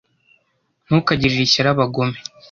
ntukagirire 0.85 1.43
ishyari 1.47 1.69
abagome 1.73 2.17